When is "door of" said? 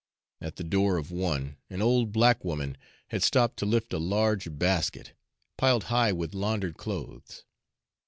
0.63-1.11